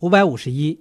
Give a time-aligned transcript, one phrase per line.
[0.00, 0.80] 五百五十一，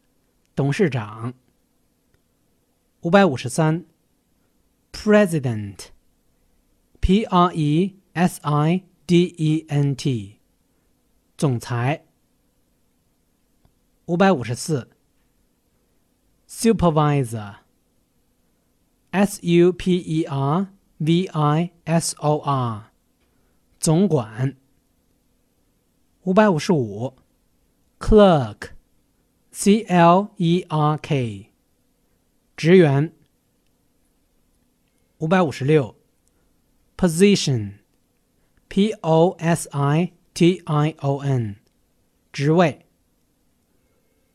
[0.54, 1.34] 董事长。
[3.00, 3.84] 五百五十三
[5.06, 10.38] ，President，P R E S I D E N T，
[11.36, 12.06] 总裁。
[14.06, 14.88] 五百五十四，
[16.48, 22.90] Supervisor，S U P E R V I S O R，
[23.78, 24.56] 总管。
[26.24, 27.14] 五百五十五，
[27.98, 31.52] Clerk，C L E R K。
[32.56, 33.12] 职员。
[35.18, 35.96] 五百五十六，
[36.96, 41.56] position，p o s i t i o n，
[42.32, 42.86] 职位。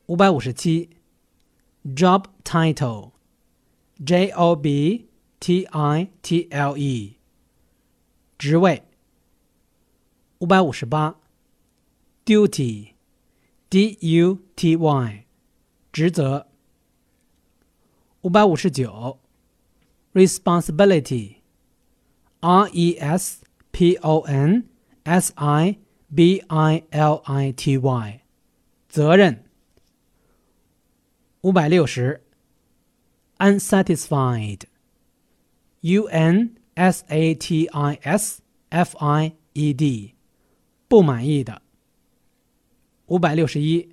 [0.05, 0.89] 五百五十七，
[1.83, 7.17] job title，j o b t i t l e，
[8.37, 8.83] 职位。
[10.39, 11.19] 五百五十八，
[12.25, 15.25] duty，d u t y，
[15.91, 16.47] 职责。
[18.21, 19.19] 五百五十九
[20.13, 24.67] ，responsibility，r e s p o n
[25.03, 25.77] s i
[26.13, 28.21] b i l i t y，
[28.89, 29.43] 责任。
[31.41, 32.23] 五百六十，
[33.37, 40.15] unsatisfied，u n s a t i s f i e d，
[40.87, 41.61] 不满意的。
[43.07, 43.89] 五百六十一，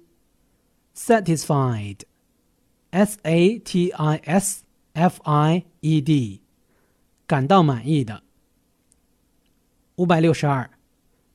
[0.94, 4.62] satisfied。S A T I S
[4.98, 6.40] F I E D，
[7.26, 8.22] 感到满意的。
[9.96, 10.70] 五百六十二，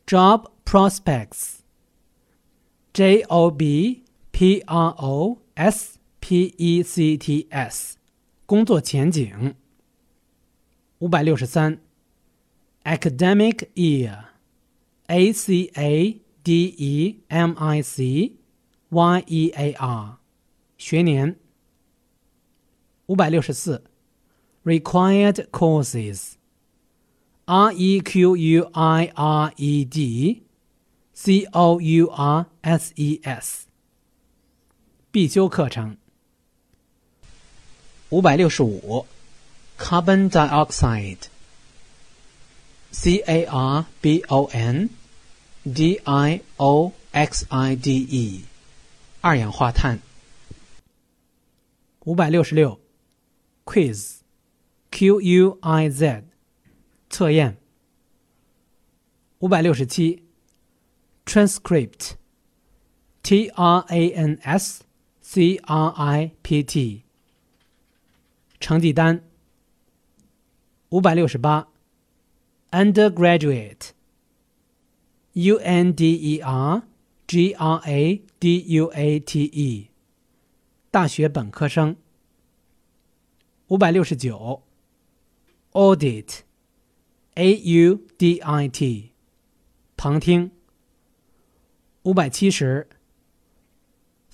[0.06, 7.98] Job prospects，J O B P R O S P E C T S，
[8.46, 9.56] 工作前景。
[11.00, 11.80] 五百六十三，
[12.84, 18.34] Academic year，A C A D E M I C
[18.90, 20.18] Y E A R，
[20.78, 21.38] 学年。
[23.08, 23.84] 五百六十四，
[24.64, 30.44] required courses，R E Q U I R E D
[31.14, 33.66] C O U R S E S，
[35.12, 35.98] 必修课程。
[38.10, 39.06] 五百六十五，
[39.78, 41.28] carbon dioxide，C
[43.26, 44.90] A R B O N
[45.64, 48.44] D I O X I D E，
[49.22, 50.00] 二氧化碳。
[52.06, 52.80] 五百六十六。
[53.65, 54.23] quiz,
[54.91, 56.25] q u i z，
[57.09, 57.57] 测验。
[59.39, 60.23] 五百六十七
[61.25, 62.13] ，transcript,
[63.23, 64.85] t r a n s
[65.21, 67.03] c r i p t，
[68.61, 69.23] 成绩单。
[70.91, 71.69] 五百六十八
[72.71, 73.91] ，undergraduate,
[75.33, 76.83] u n d e r
[77.27, 79.89] g r a d u a t e，
[80.91, 81.97] 大学本科生。
[83.68, 84.64] 五百六十九，
[85.74, 89.12] audit，a u d i t，
[89.96, 90.50] 旁听。
[92.04, 92.88] 五百七十，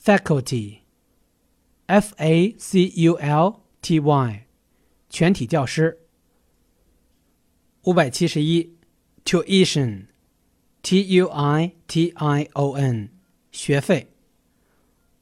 [0.01, 4.47] faculty，f a c u l t y，
[5.09, 5.99] 全体教师。
[7.81, 8.77] 五百七十一，
[9.25, 13.09] tuition，t u i t i o n，
[13.51, 14.13] 学费。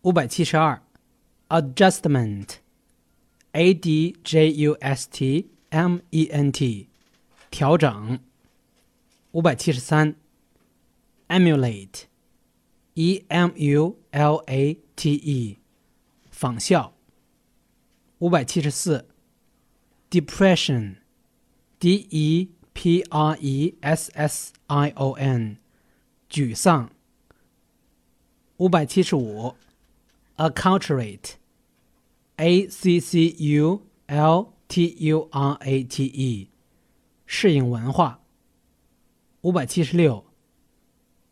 [0.03, 0.83] 五百七十二，
[1.49, 2.57] adjustment。
[3.52, 6.88] A D J U S T M E N T，
[7.50, 8.20] 调整。
[9.32, 10.16] 五百七十三
[11.28, 15.58] ，emulate，E M U L A T E，
[16.30, 16.94] 仿效。
[18.18, 19.06] 五百七十四
[20.10, 25.58] ，depression，D E P R E S S I O N，
[26.30, 26.90] 沮丧。
[28.58, 29.54] 五百七十五
[30.36, 31.37] ，acculturate。
[32.37, 36.49] A C C U L T U R A T E，
[37.25, 38.21] 适应文化。
[39.41, 40.25] 五百七十六，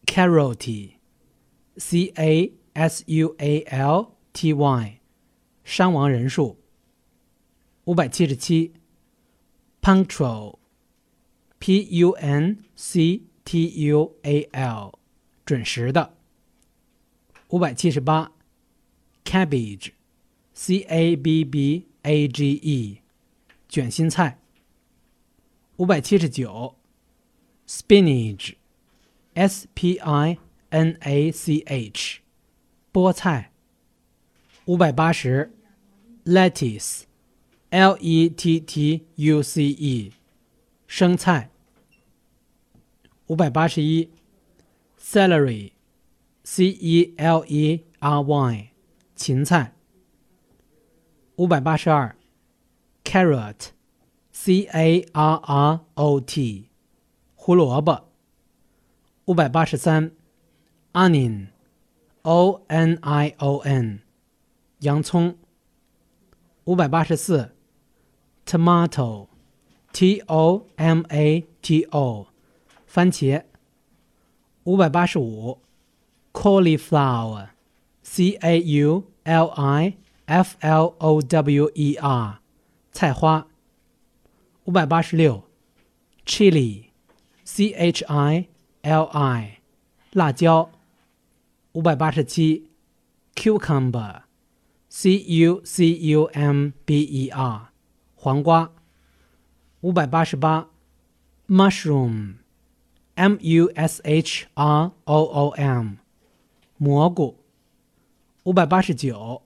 [0.05, 4.99] Casualty，C A S U A L T Y，
[5.63, 6.59] 伤亡人数。
[7.85, 8.73] 五百七十七，
[9.81, 14.99] Punctual，P U N C T U A L，
[15.45, 16.15] 准时的。
[17.47, 18.31] 五百七十八，
[19.25, 19.93] Cabbage。
[20.58, 23.02] C A B B A G E，
[23.68, 24.38] 卷心菜。
[25.76, 26.74] 五百七十九
[27.68, 30.38] ，spinach，s p i
[30.70, 32.20] n a c h，
[32.90, 33.52] 菠菜。
[34.64, 35.52] 五百八十
[36.24, 40.12] ，lettuce，l e t t u c e，
[40.86, 41.50] 生菜。
[43.26, 44.08] 五百八十一
[44.98, 48.70] ，celery，c e l e r y，
[49.14, 49.75] 芹菜。
[51.35, 52.15] 五百八十二，
[53.03, 56.69] carrot。C A R R O T，
[57.35, 58.07] 胡萝卜。
[59.25, 60.11] 五百八十三，
[60.93, 63.99] onion，O N I O N，
[64.79, 65.37] 洋葱。
[66.63, 67.53] 五百八十四，
[68.45, 72.27] tomato，T O M A T O，
[72.87, 73.43] 番茄。
[74.63, 75.59] 五百八十五，
[76.31, 82.38] cauliflower，C A U L I F L O W E R，
[82.90, 83.46] 菜花。
[84.64, 85.44] 五百八十六
[86.24, 88.48] ，chili，c h i
[88.82, 89.60] l i，
[90.10, 90.68] 辣椒。
[91.74, 92.68] 五百八十七
[93.36, 97.68] ，cucumber，c u c u m b e r，
[98.16, 98.72] 黄瓜。
[99.82, 100.70] 五百八十八
[101.46, 105.98] ，mushroom，m u s h r o o m，
[106.78, 107.38] 蘑菇。
[108.42, 109.45] 五百八十九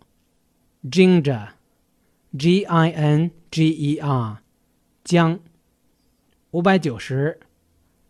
[0.84, 4.46] ，ginger，g i n g e r。
[5.06, 5.40] 姜，
[6.50, 7.38] 五百九十；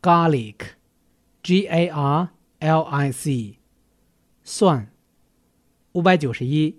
[0.01, 3.59] garlic，g a r l i c，
[4.45, 4.87] 蒜，
[5.91, 6.75] 五百九十一；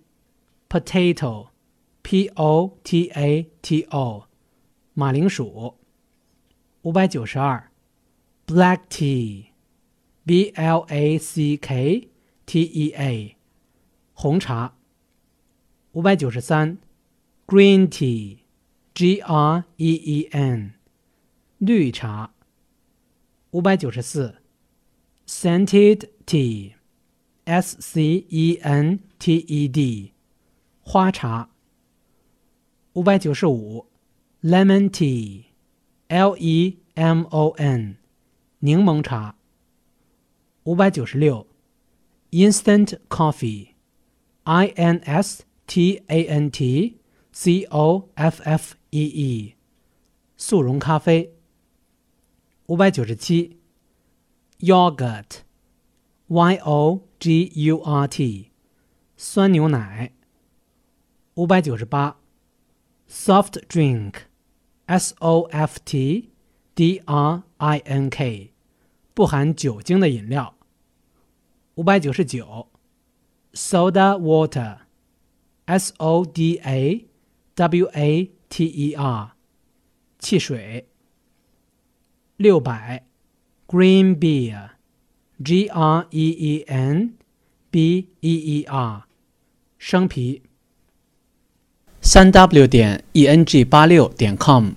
[0.71, 4.27] potato，p o t a t o，
[4.95, 5.77] 马铃薯，
[6.81, 7.65] 五百九十二；
[8.47, 12.09] black tea，b l a c k
[12.47, 13.37] t e a，
[14.15, 14.75] 红茶，
[15.93, 16.77] 五百九十三；
[17.47, 20.73] green tea。G R E E N，
[21.59, 22.33] 绿茶。
[23.51, 24.37] 五百九十四，
[25.27, 30.13] Scented Tea，S C E N T E D，
[30.81, 31.51] 花茶。
[32.95, 33.87] 五百九十五，
[34.41, 37.99] Lemon Tea，L E M O N，
[38.61, 39.37] 柠檬茶。
[40.63, 41.47] 五百九十六，
[42.31, 46.98] Instant Coffee，I N S T A N T
[47.32, 49.56] C O F F E E，
[50.36, 51.34] 速溶咖啡。
[52.66, 53.58] 五百九十七
[54.60, 58.52] ，yogurt，y o g u r t，
[59.16, 60.12] 酸牛奶。
[61.36, 62.20] 五百九十八
[63.10, 66.32] ，soft drink，s o f t
[66.76, 68.52] d r i n k，
[69.14, 70.54] 不含酒精的饮料。
[71.76, 72.68] 五百九十九
[73.54, 74.91] ，soda water
[75.68, 76.62] Soda
[77.56, 79.30] water，
[80.20, 80.88] 汽水。
[82.38, 83.04] 六百
[83.68, 87.14] ，Green Beer，G R E E N
[87.70, 89.04] B E E R，
[89.78, 90.42] 生啤。
[92.02, 94.74] 三 W 点 E N G 八六点 com。